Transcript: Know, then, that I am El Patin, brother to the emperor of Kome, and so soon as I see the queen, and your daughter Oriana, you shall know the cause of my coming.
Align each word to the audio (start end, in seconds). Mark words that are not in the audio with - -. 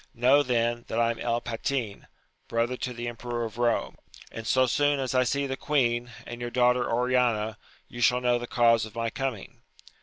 Know, 0.15 0.41
then, 0.41 0.85
that 0.87 0.99
I 0.99 1.11
am 1.11 1.19
El 1.19 1.41
Patin, 1.41 2.07
brother 2.47 2.75
to 2.75 2.91
the 2.91 3.07
emperor 3.07 3.43
of 3.45 3.53
Kome, 3.53 3.97
and 4.31 4.47
so 4.47 4.65
soon 4.65 4.99
as 4.99 5.13
I 5.13 5.23
see 5.23 5.45
the 5.45 5.55
queen, 5.55 6.09
and 6.25 6.41
your 6.41 6.49
daughter 6.49 6.89
Oriana, 6.91 7.59
you 7.87 8.01
shall 8.01 8.19
know 8.19 8.39
the 8.39 8.47
cause 8.47 8.83
of 8.83 8.95
my 8.95 9.11
coming. 9.11 9.61